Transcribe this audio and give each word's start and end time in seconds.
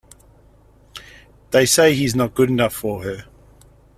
They 1.51 1.67
say 1.67 1.93
he’s 1.93 2.15
not 2.15 2.33
good 2.33 2.49
enough 2.49 2.73
for 2.73 3.03
her. 3.03 3.25